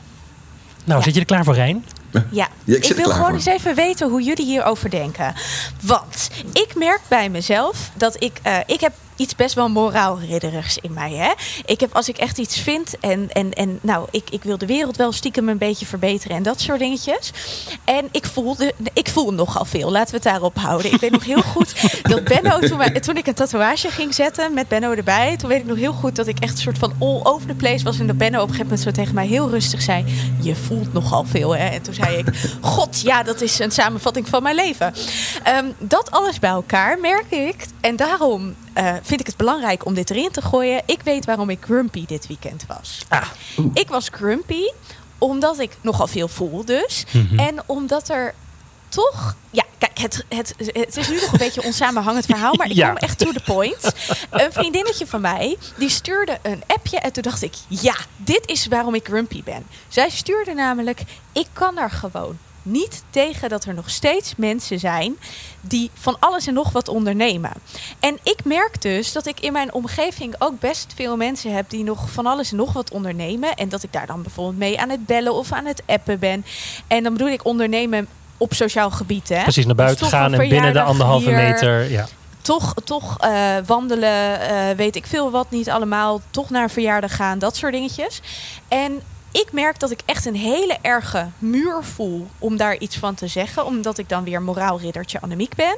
[0.85, 1.03] Nou, Ja.
[1.03, 1.85] zit je er klaar voor, Rijn?
[2.13, 3.35] Ja, Ja, ik ik, wil gewoon voor.
[3.35, 5.35] eens even weten hoe jullie hierover denken.
[5.83, 8.39] Want ik merk bij mezelf dat ik...
[8.43, 11.13] eh, ik heb iets best wel moraalridderigs in mij.
[11.13, 11.31] Hè?
[11.65, 14.67] Ik heb als ik echt iets vind en, en, en nou, ik, ik wil de
[14.67, 17.31] wereld wel stiekem een beetje verbeteren en dat soort dingetjes.
[17.85, 19.91] En ik voelde, ik voel nogal veel.
[19.91, 20.93] Laten we het daarop houden.
[20.93, 24.55] Ik weet nog heel goed dat Benno, toen, wij- toen ik een tatoeage ging zetten
[24.55, 26.93] met Benno erbij, toen weet ik nog heel goed dat ik echt een soort van
[26.99, 27.99] all over the place was.
[27.99, 30.05] En dat Benno op een gegeven moment zo tegen mij heel rustig zei:
[30.43, 31.57] Je voelt nogal veel.
[31.57, 31.67] Hè?
[31.69, 32.27] En toen zei ik:
[32.61, 34.95] God, ja, dat is een samenvatting van mijn leven.
[35.43, 37.67] Ehm, dat alles bij elkaar merk ik.
[37.81, 40.83] En daarom eh, vind ik het belangrijk om dit erin te gooien.
[40.87, 43.05] Ik weet waarom ik grumpy dit weekend was.
[43.09, 43.27] Ah,
[43.75, 44.63] Ik was grumpy
[45.19, 47.05] omdat ik nogal veel voel dus.
[47.13, 47.39] Mhm.
[47.39, 48.35] En omdat er
[48.89, 49.37] toch...
[49.51, 52.55] Ja, kijk, het, het, het is nu nog een beetje onsamenhangend verhaal...
[52.55, 52.89] maar ik Ja.
[52.89, 53.93] kom echt to the point.
[54.31, 56.99] Een vriendinnetje van mij, die stuurde een appje...
[56.99, 59.67] en toen dacht ik, ja, dit is waarom ik grumpy ben.
[59.89, 61.01] Zij stuurde namelijk,
[61.33, 65.17] ik kan er gewoon niet tegen dat er nog steeds mensen zijn
[65.61, 67.53] die van alles en nog wat ondernemen.
[68.01, 71.85] En ik merk dus dat ik in mijn omgeving ook best veel mensen heb die
[71.85, 73.55] nog van alles en nog wat ondernemen.
[73.55, 76.45] En dat ik daar dan bijvoorbeeld mee aan het bellen of aan het appen ben.
[76.87, 79.29] En dan bedoel ik ondernemen op sociaal gebied.
[79.29, 79.43] Hè?
[79.43, 81.91] precies, naar Dus buiten gaan en binnen de anderhalve hier, meter.
[81.91, 82.07] Ja.
[82.43, 86.21] toch, toch eh, wandelen, eh, weet ik veel wat, niet allemaal.
[86.31, 88.21] Toch naar een verjaardag gaan, dat soort dingetjes.
[88.69, 93.15] En ik merk dat ik echt een hele erge muur voel om daar iets van
[93.15, 93.65] te zeggen.
[93.65, 95.77] Omdat ik dan weer moraalriddertje Annemiek ben.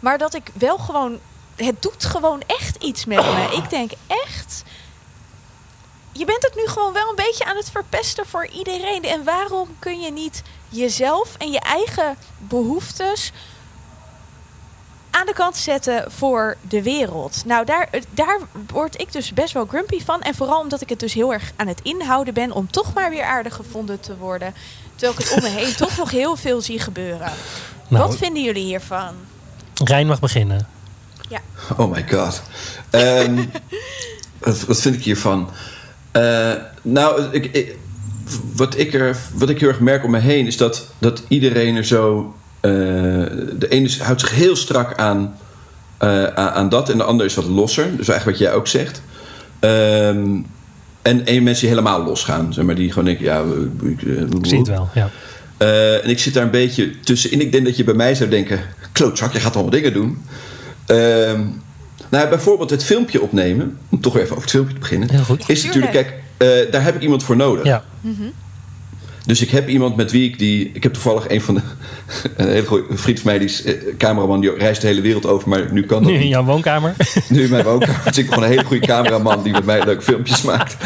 [0.00, 1.18] Maar dat ik wel gewoon...
[1.56, 3.56] Het doet gewoon echt iets met me.
[3.56, 4.62] Ik denk echt...
[6.12, 9.02] Je bent het nu gewoon wel een beetje aan het verpesten voor iedereen.
[9.02, 13.32] En waarom kun je niet jezelf en je eigen behoeftes
[15.22, 17.42] aan de kant zetten voor de wereld.
[17.46, 18.38] Nou, daar, daar
[18.72, 20.22] word ik dus best wel grumpy van.
[20.22, 23.10] En vooral omdat ik het dus heel erg aan het inhouden ben om toch maar
[23.10, 24.54] weer aardig gevonden te worden.
[24.94, 27.32] Terwijl ik het om me heen toch nog heel veel zie gebeuren.
[27.88, 29.14] Nou, Wat vinden jullie hiervan?
[29.84, 30.66] Rijn mag beginnen.
[31.76, 32.42] Oh my god.
[32.90, 33.44] Ehm,
[34.38, 35.50] wat, wat vind ik hiervan?
[36.10, 37.76] Eh, nou, ik, ik-
[38.54, 41.76] wat, ik er, wat ik heel erg merk om me heen is dat, dat iedereen
[41.76, 42.34] er zo.
[42.62, 42.70] Eh,
[43.58, 45.34] de ene houdt zich heel strak aan,
[45.98, 47.96] eh, aan, dat en de ander is wat losser.
[47.96, 49.02] Dus eigenlijk wat jij ook zegt.
[49.60, 50.40] Ehm,
[51.02, 52.52] en één mensen die helemaal losgaan.
[52.52, 53.42] Zeg maar, die gewoon denken: ja,
[53.82, 54.88] ik, eh, Ik zie het wel.
[54.94, 55.10] Ja.
[55.56, 57.40] eh, en ik zit daar een beetje tussenin.
[57.40, 58.60] Ik denk dat je bij mij zou denken:
[58.92, 60.22] klootzak, je gaat allemaal dingen doen.
[60.86, 61.40] Ehm,
[62.08, 65.10] nou, bijvoorbeeld het filmpje opnemen, om toch weer even over het filmpje te beginnen.
[65.10, 65.48] Heel goed.
[65.48, 67.64] Is natuurlijk, kijk, eh, daar heb ik iemand voor nodig.
[67.64, 67.84] Ja.
[69.26, 70.70] Dus ik heb iemand met wie ik die.
[70.74, 71.60] Ik heb toevallig een van de.
[72.36, 75.26] Een hele goede vriend van mij, die is eh, cameraman, die reist de hele wereld
[75.26, 76.94] over, maar nu kan dat Nu in jouw woonkamer.
[77.28, 78.00] Nu in mijn woonkamer.
[78.04, 80.76] Dus ik heb gewoon een hele goede cameraman die met mij leuke filmpjes maakt.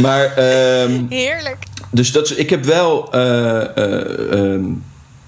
[0.00, 0.24] Maar.
[0.24, 1.56] ehm, Heerlijk.
[1.90, 3.12] dus dat, is- ik heb wel.
[3.12, 4.64] eh, eh, ehm,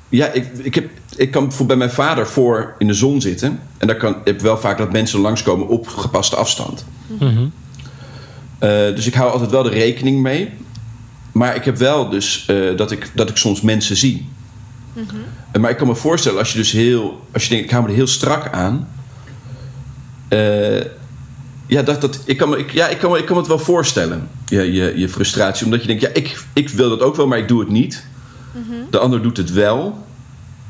[0.08, 3.60] ja, ik, ik, heb, ik kan bijvoorbeeld bij mijn vader voor in de zon zitten.
[3.78, 6.84] En daar kan, ik heb wel vaak dat mensen langskomen op gepaste afstand.
[7.06, 7.46] Mhm.
[8.58, 10.50] Eh, dus ik hou altijd wel de rekening mee.
[11.32, 14.28] Maar ik heb wel dus eh, dat, ik, dat ik soms mensen zie.
[15.52, 17.26] Eh, maar ik kan me voorstellen als je dus heel.
[17.32, 18.88] Als je denkt, ik hou me er heel strak aan.
[20.28, 20.84] eh,
[21.66, 23.48] ja, dat, dat, ik, kan me, ik, ja ik, kan me, ik kan me het
[23.50, 24.28] wel voorstellen.
[24.46, 25.64] Je, je, je frustratie.
[25.64, 28.06] Omdat je denkt, ja, ik, ik wil dat ook wel, maar ik doe het niet.
[28.90, 30.06] De ander doet het wel.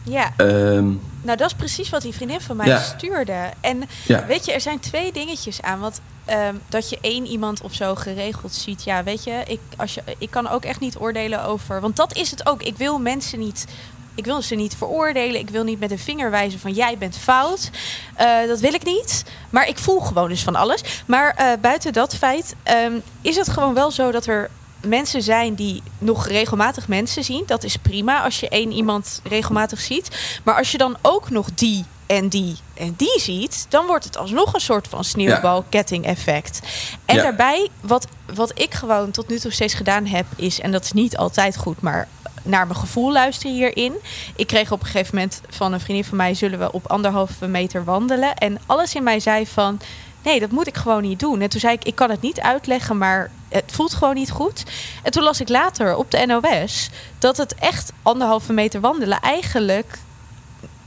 [0.03, 0.33] Ja.
[0.37, 0.85] Ehm,
[1.23, 2.81] Nou, dat is precies wat die vriendin van mij Ja.
[2.81, 3.37] stuurde.
[3.61, 4.25] En Ja.
[4.27, 5.79] weet je, er zijn twee dingetjes aan.
[5.81, 8.85] Want ehm, dat je één iemand of zo geregeld ziet.
[8.85, 11.81] Ja, weet je, ik, als je, ik kan ook echt niet oordelen over.
[11.81, 12.63] Want dat is het ook.
[12.63, 13.67] Ik wil mensen niet.
[14.15, 15.41] Ik wil ze niet veroordelen.
[15.41, 17.71] Ik wil niet met een vinger wijzen van jij bent fout.
[18.15, 19.25] Eh, dat wil ik niet.
[19.51, 20.83] Maar ik voel gewoon dus van alles.
[21.07, 24.51] Maar eh, buiten dat feit ehm, is het gewoon wel zo dat er
[24.87, 27.43] mensen zijn die nog regelmatig mensen zien.
[27.47, 30.41] Dat is prima als je één iemand regelmatig ziet.
[30.45, 34.17] Maar als je dan ook nog die en die en die ziet, dan wordt het
[34.17, 36.61] alsnog een soort van sneeuwbal-ketting-effect.
[37.05, 37.23] En Ja.
[37.23, 40.93] daarbij, wat, wat ik gewoon tot nu toe steeds gedaan heb, is, en dat is
[40.93, 42.09] niet altijd goed, maar
[42.43, 43.95] naar mijn gevoel luisteren hierin.
[44.37, 47.47] Ik kreeg op een gegeven moment van een vriendin van mij: zullen we op anderhalve
[47.47, 48.35] meter wandelen?
[48.35, 49.81] En alles in mij zei van.
[50.23, 51.41] Nee, dat moet ik gewoon niet doen.
[51.41, 54.63] En toen zei ik, ik kan het niet uitleggen, maar het voelt gewoon niet goed.
[55.03, 59.99] En toen las ik later op de NOS dat het echt anderhalve meter wandelen eigenlijk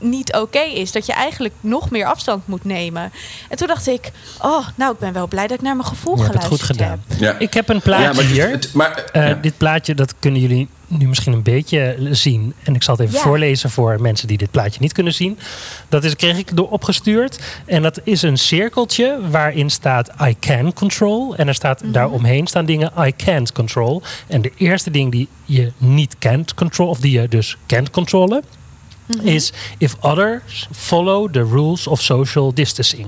[0.02, 0.92] niet oké is.
[0.92, 3.12] Dat je eigenlijk nog meer afstand moet nemen.
[3.48, 4.10] En toen dacht ik,
[4.40, 7.02] oh, nou, ik ben wel blij dat ik naar mijn gevoel Je geluisterd goed gedaan.
[7.08, 7.18] heb.
[7.18, 7.38] ja.
[7.38, 8.50] Ik heb een plaatje ja, maar, hier.
[8.50, 9.34] het- maar, Eh, ja.
[9.34, 12.54] Dit plaatje, dat kunnen jullie nu misschien een beetje zien.
[12.62, 13.22] En ik zal het even Ja.
[13.22, 15.38] voorlezen voor mensen die dit plaatje niet kunnen zien.
[15.88, 17.38] Dat is, kreeg ik door opgestuurd.
[17.66, 21.36] En dat is een cirkeltje waarin staat I can control.
[21.36, 21.92] En er staat Mhm.
[21.92, 24.02] daaromheen staan dingen I can't control.
[24.26, 28.42] En de eerste ding die je niet can't control, of die je dus can't controllen,
[29.16, 29.26] Mhm.
[29.26, 33.06] is if others follow the rules of social distancing.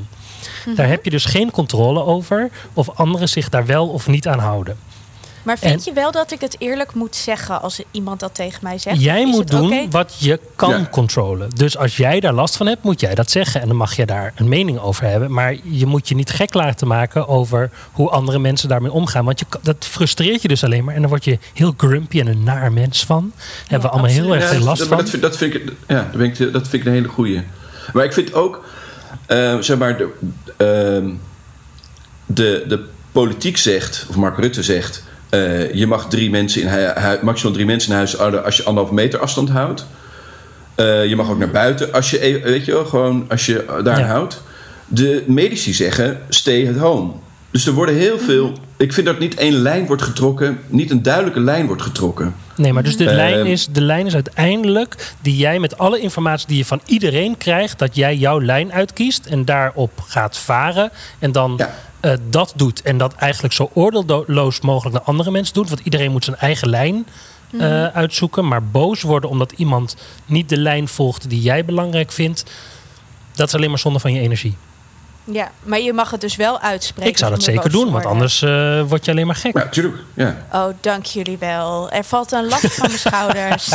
[0.66, 0.74] Mhm.
[0.76, 4.38] Daar heb je dus geen controle over of anderen zich daar wel of niet aan
[4.38, 4.76] houden.
[5.44, 8.58] Maar vind En- je wel dat ik het eerlijk moet zeggen als iemand dat tegen
[8.62, 9.02] mij zegt?
[9.02, 10.88] Jij moet doen wat je kan Ja.
[10.90, 11.50] controlen.
[11.50, 13.60] Dus als jij daar last van hebt, moet jij dat zeggen.
[13.60, 15.32] En dan mag je daar een mening over hebben.
[15.32, 19.24] Maar je moet je niet gek laten maken over hoe andere mensen daarmee omgaan.
[19.24, 20.94] Want je, dat frustreert je dus alleen maar.
[20.94, 23.32] En dan word je heel grumpy en een naar mens van.
[23.66, 24.96] Hebben we allemaal heel erg Ja, veel last van.
[24.96, 27.42] dat, vind, dat, vind ik, ja, dat, vind ik, dat vind ik een hele goeie.
[27.92, 28.64] Maar ik vind ook,
[29.26, 30.08] eh, zeg maar, de,
[30.56, 31.10] ehm,
[32.26, 35.04] de, de politiek zegt, of Mark Rutte zegt,
[35.34, 36.68] eh, je mag drie mensen in
[37.22, 39.86] maximaal drie mensen in huis houden als je anderhalve meter afstand houdt.
[40.74, 43.64] Eh, je mag ook naar buiten als je, even- weet je wel, gewoon als je
[43.84, 44.06] daar Ja.
[44.06, 44.42] houdt.
[44.86, 47.12] De medici zeggen, stay at home.
[47.50, 48.52] Dus er worden heel veel.
[48.76, 52.34] Ik vind dat niet één lijn wordt getrokken, niet een duidelijke lijn wordt getrokken.
[52.56, 56.46] Nee, maar dus de, lijn is, de lijn is uiteindelijk die jij met alle informatie
[56.48, 60.90] die je van iedereen krijgt, dat jij jouw lijn uitkiest en daarop gaat varen.
[61.18, 61.74] En dan Ja.
[62.04, 62.82] Eh, dat doet.
[62.82, 65.68] En dat eigenlijk zo oordeelloos mogelijk naar andere mensen doet.
[65.68, 67.06] Want iedereen moet zijn eigen lijn
[67.58, 68.48] eh, uitzoeken.
[68.48, 72.44] Maar boos worden omdat iemand niet de lijn volgt die jij belangrijk vindt.
[73.34, 74.56] Dat is alleen maar zonde van je energie.
[75.32, 77.10] Ja, maar je mag het dus wel uitspreken.
[77.10, 79.56] Ik zou dat zeker doen, want anders eh, word je alleen maar gek.
[79.58, 79.96] Ja, natuurlijk.
[80.14, 80.36] Ja.
[80.52, 81.90] Oh, dank jullie wel.
[81.90, 83.68] Er valt een last van mijn schouders.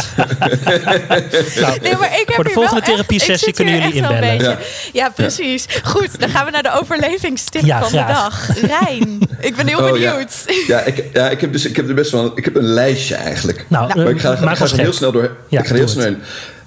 [1.60, 3.74] Nou, Nee, maar ik heb Voor de hier volgende wel echt- therapiesessie ik zit kunnen
[3.74, 4.58] hier jullie echt wel een inbellen.
[4.58, 5.10] beetje- Ja.
[5.10, 5.66] precies.
[5.84, 8.08] Goed, dan gaan we naar de overlevingstip Ja, van graag.
[8.08, 8.80] de dag.
[8.80, 10.12] Rijn, ik ben heel Oh, ja.
[10.12, 10.44] benieuwd.
[10.68, 13.16] Ja, ik, ja, ik heb dus ik heb er best wel ik heb een lijstje
[13.16, 13.66] eigenlijk.
[13.68, 15.36] nou, maar ik ga, ik maak ga er heel snel door.
[15.48, 16.22] Ja, ik ga er heel snel in.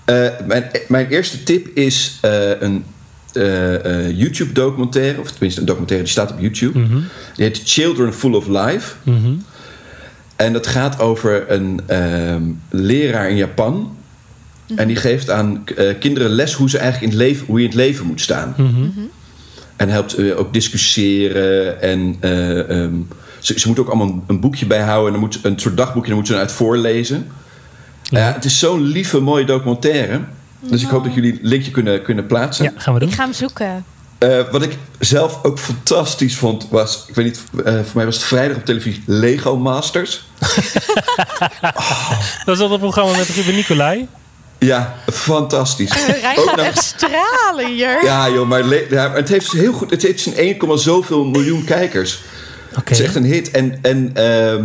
[0.04, 2.84] Eh, mijn, mijn eerste tip is eh, een
[3.32, 6.78] eh, eh, YouTube documentaire, of tenminste een documentaire die staat op YouTube.
[6.78, 6.96] Mhm.
[7.34, 8.94] Die heet Children Full of Life.
[9.02, 9.32] Mhm.
[10.36, 13.96] En dat gaat over een ehm, leraar in Japan.
[14.76, 17.64] En die geeft aan eh, kinderen les hoe, ze eigenlijk in het leven, hoe je
[17.64, 18.54] in het leven moet staan.
[18.56, 18.88] Mhm.
[19.76, 21.82] En helpt ook discussiëren.
[21.82, 22.94] En eh, ehm,
[23.38, 25.06] ze, ze moeten ook allemaal een boekje bijhouden.
[25.06, 27.26] En dan moet, ze- een soort dagboekje, dan moeten ze uit voorlezen.
[28.02, 30.20] Ja, het is zo'n lieve, mooie documentaire.
[30.62, 32.64] Dus ik hoop dat jullie het linkje kunnen, kunnen plaatsen.
[32.64, 33.08] Ja, gaan we doen.
[33.08, 33.84] Ik ga hem zoeken.
[34.18, 37.04] Eh, wat ik zelf ook fantastisch vond, was...
[37.08, 40.24] Ik weet niet, eh, voor mij was het vrijdag op televisie Lego Masters.
[42.44, 44.08] Dat is dat programma met Ruben Nicolai.
[44.58, 46.06] Ja, fantastisch.
[46.06, 48.04] Rijn Ook gaat nog- echt stralen hier.
[48.04, 49.90] Ja, joh, maar le- ja, maar het heeft heel goed.
[49.90, 52.20] Het heeft zijn 1, zoveel miljoen kijkers.
[52.70, 52.80] Oké.
[52.80, 53.50] Het is echt een hit.
[53.50, 54.64] En, en ehm,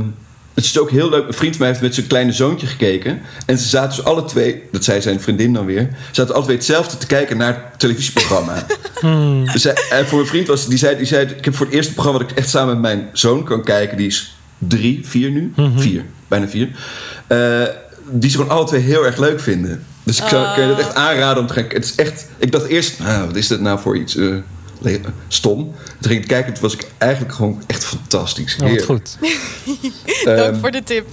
[0.57, 1.27] het is ook heel leuk.
[1.27, 3.21] Een vriend van mij heeft met zijn kleine zoontje gekeken.
[3.45, 6.55] En ze zaten dus alle twee, dat zei zijn vriendin dan weer, zaten alle twee
[6.55, 8.65] hetzelfde te kijken naar het televisieprogramma.
[9.53, 11.75] Dus hij- en voor een vriend was, die zei, die zei: Ik heb voor het
[11.75, 15.29] eerste programma dat ik echt samen met mijn zoon kan kijken, die is drie, vier
[15.31, 16.69] nu, vier, bijna vier.
[17.27, 17.63] eh,
[18.11, 19.83] die ze gewoon alle twee heel erg leuk vinden.
[20.03, 21.63] Dus ik zou, kan je dat echt aanraden om te gaan.
[21.69, 22.27] Het is echt.
[22.37, 24.15] Ik dacht eerst, nou, wat is dat nou voor iets?
[24.15, 24.27] eh,
[25.27, 25.57] stom.
[25.99, 28.57] Toen ging ik kijken, toen was ik eigenlijk gewoon echt fantastisch.
[28.63, 29.17] Oh, goed.
[30.25, 31.07] Dank Ehm, voor de tip.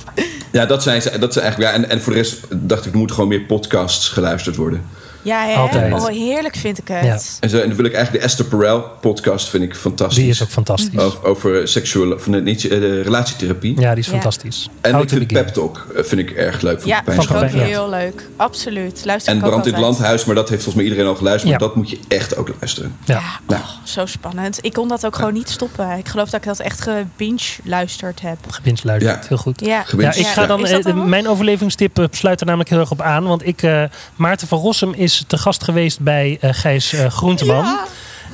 [0.52, 1.18] ja, dat zijn ze.
[1.18, 3.40] Dat zijn eigenlijk, ja, en, en voor de rest dacht ik, er moeten gewoon meer
[3.46, 4.82] podcasts geluisterd worden.
[5.24, 5.54] Ja, hè?
[5.54, 5.92] Altijd.
[5.92, 7.04] Oh, heerlijk vind ik het.
[7.04, 7.18] Ja.
[7.40, 10.16] En, zo, en dan wil ik eigenlijk de Esther Perel podcast, vind ik fantastisch.
[10.22, 10.98] Die is ook fantastisch.
[11.00, 13.80] Over, over seksuele, van de, niet, eh, de relatietherapie.
[13.80, 14.12] Ja, die is Ja.
[14.12, 14.68] fantastisch.
[14.80, 15.44] En How ik vind begin.
[15.44, 16.80] Pep Talk eh, vind ik erg leuk.
[16.80, 18.28] Van Ja, vind ik ook heel leuk.
[18.36, 19.02] Absoluut.
[19.04, 19.82] Luister En ik ook Brand in het.
[19.82, 21.52] Landhuis, maar dat heeft volgens mij iedereen al geluisterd.
[21.52, 21.58] Ja.
[21.58, 22.96] Maar dat moet je echt ook luisteren.
[23.04, 23.14] Ja.
[23.14, 23.62] Ja, Nou.
[23.62, 24.58] oh, zo spannend.
[24.62, 25.90] Ik kon dat ook gewoon niet stoppen.
[25.98, 28.36] Ik geloof dat ik dat echt gebinge luisterd heb.
[28.48, 29.22] Gebinst luistert.
[29.22, 29.28] Ja.
[29.28, 29.60] Heel goed.
[29.60, 30.12] Ja, Gebinge.
[30.12, 30.46] Ja, ik ga Ja.
[30.46, 33.24] dan, eh, mijn overlevingstip eh, sluit er namelijk heel erg op aan.
[33.24, 33.82] Want ik, eh,
[34.16, 37.64] Maarten van Rossum is te gast geweest bij eh, Gijs eh, Groenteman.
[37.64, 37.84] Ja,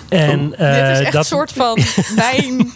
[0.08, 1.78] En eh, dit is echt dat, een soort van
[2.16, 2.56] mijn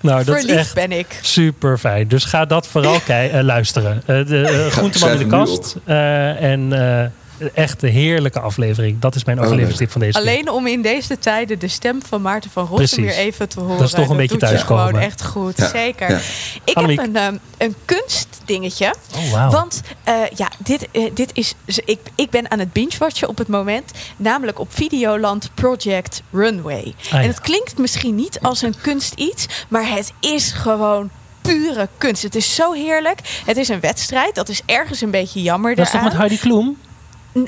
[0.00, 1.18] nou, dat is verliefd echt ben ik.
[1.22, 2.08] super fijn.
[2.08, 4.02] Dus ga dat vooral kei- eh, luisteren.
[4.06, 5.76] Eh, de eh, Groenteman in de kast.
[5.84, 7.06] Eh, en eh,
[7.54, 8.98] echt een heerlijke aflevering.
[9.00, 10.28] Dat is mijn Oh, overlevingstip van deze week.
[10.28, 13.78] Alleen om in deze tijden de stem van Maarten van Rossum weer even te horen.
[13.78, 14.86] Dat is toch een beetje thuiskomen.
[14.86, 15.56] gewoon echt goed.
[15.56, 15.68] Ja.
[15.68, 16.10] Zeker.
[16.10, 16.18] Ja.
[16.64, 16.98] Ik Annemiek.
[17.00, 18.94] heb een, ehm, een kunstdingetje.
[19.16, 19.50] Oh, wauw.
[19.50, 21.54] Want eh, ja, dit, eh, dit is.
[21.84, 23.90] Ik, ik ben aan het binge-watchen op het moment.
[24.16, 26.94] Namelijk op Videoland Project Runway.
[27.04, 27.20] Ah, ja.
[27.20, 31.10] En het klinkt misschien niet als een kunst iets, maar het is gewoon
[31.42, 32.22] pure kunst.
[32.22, 33.18] Het is zo heerlijk.
[33.46, 34.34] Het is een wedstrijd.
[34.34, 35.74] Dat is ergens een beetje jammer.
[35.74, 36.12] Dat is toch met.
[36.12, 36.76] Heidi Klum?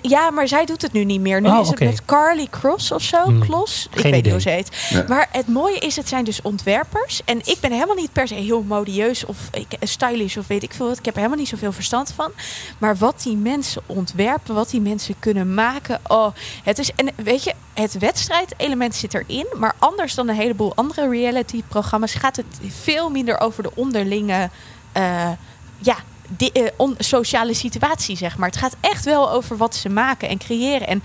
[0.02, 1.40] Ja, maar zij doet het nu niet meer.
[1.40, 3.22] Nu Oh, is het met Carly Cross of zo.
[3.24, 3.88] Hmm, Klos.
[3.90, 4.22] Ik geen weet idee.
[4.22, 4.86] niet hoe ze heet.
[4.88, 5.04] Ja.
[5.08, 7.20] Maar het mooie is, het zijn dus ontwerpers.
[7.24, 10.62] En ik ben helemaal niet per se heel modieus of ik, eh, stylish of weet
[10.62, 10.98] ik veel wat.
[10.98, 12.32] Ik heb er helemaal niet zoveel verstand van.
[12.78, 16.00] Maar wat die mensen ontwerpen, wat die mensen kunnen maken.
[16.06, 16.26] Oh,
[16.62, 19.46] het is, en weet je, het wedstrijdelement zit erin.
[19.58, 22.46] Maar anders dan een heleboel andere reality-programma's gaat het
[22.82, 24.50] veel minder over de onderlinge.
[24.92, 25.30] eh,
[25.78, 25.96] ja,
[26.28, 28.48] di- eh, on- sociale situatie, zeg maar.
[28.48, 30.86] Het gaat echt wel over wat ze maken en creëren.
[30.88, 31.02] En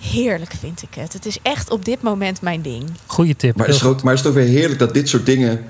[0.00, 1.12] heerlijk vind ik het.
[1.12, 2.90] Het is echt op dit moment mijn ding.
[3.06, 3.56] Goeie tip.
[3.56, 5.64] Maar het, is Heel ook, maar het is toch weer heerlijk dat dit soort dingen,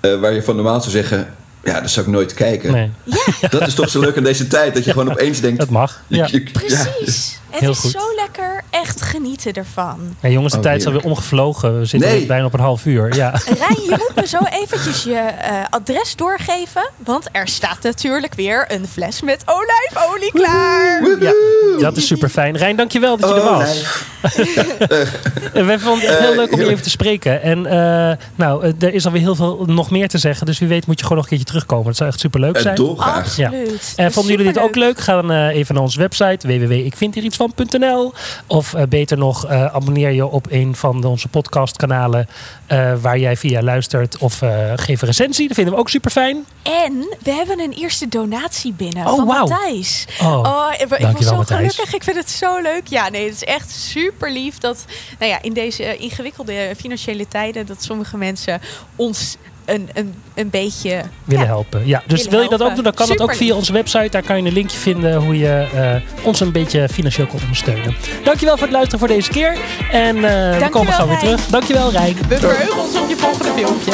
[0.00, 1.34] eh, waar je van normaal zou zeggen,
[1.64, 2.72] ja, dat zou ik nooit kijken.
[2.72, 2.90] Nee,
[3.50, 6.02] Dat is toch zo leuk aan deze tijd, dat je gewoon opeens denkt, dat mag.
[6.06, 6.26] Ja.
[6.30, 6.50] je- ja.
[6.52, 7.38] Precies.
[7.50, 7.90] Het Heel is goed.
[7.90, 8.62] zo lekker.
[8.70, 10.16] Echt genieten ervan.
[10.20, 11.78] Ja, jongens, de Oh, tijd is alweer omgevlogen.
[11.78, 12.26] We zitten Nee.
[12.26, 13.14] bijna op een half uur.
[13.14, 13.30] Ja.
[13.58, 16.90] Rijn, je moet me zo eventjes je eh, adres doorgeven.
[17.04, 21.02] Want er staat natuurlijk weer een fles met olijfolie klaar.
[21.20, 21.32] Ja,
[21.78, 22.56] dat is super fijn.
[22.56, 23.84] Rijn, dankjewel dat je er Oh, was.
[25.52, 27.42] We vonden het echt heel Eh, leuk om je even te spreken.
[27.42, 30.46] En eh, nou, er is alweer heel veel nog meer te zeggen.
[30.46, 31.86] Dus wie weet moet je gewoon nog een keertje terugkomen.
[31.86, 32.78] Dat zou echt super leuk zijn.
[32.96, 33.92] Absoluut.
[33.96, 34.98] En vonden jullie dit ook leuk?
[35.00, 38.12] Ga dan even naar onze website www.ikvindhierietsvan.nl
[38.46, 42.28] Of eh, beter nog, eh, abonneer je op een van onze podcastkanalen
[42.66, 44.18] eh, waar jij via luistert.
[44.18, 44.38] Of
[44.76, 45.46] geef een recensie.
[45.46, 46.44] Dat vinden we ook super fijn.
[46.62, 49.46] En we hebben een eerste donatie binnen Oh, van wauw.
[49.46, 50.06] Matthijs.
[50.20, 51.60] Oh, Oh, ik, ik was zo Matthijs.
[51.74, 51.94] gelukkig.
[51.94, 52.86] Ik vind het zo leuk.
[52.86, 54.84] Ja, nee, het is echt super lief dat,
[55.18, 58.60] nou ja, in deze ingewikkelde financiële tijden, dat sommige mensen
[58.96, 61.86] ons een, een beetje willen helpen.
[61.86, 64.08] Ja, dus wil je dat ook doen, dan kan dat ook via onze website.
[64.10, 67.94] Daar kan je een linkje vinden hoe je eh, ons een beetje financieel kunt ondersteunen.
[68.24, 69.56] Dankjewel voor het luisteren voor deze keer.
[69.90, 70.22] En uh,
[70.58, 71.46] we komen gauw weer terug.
[71.46, 72.18] Dankjewel, Rijk.
[72.28, 73.92] We verheugen ons op je volgende filmpje.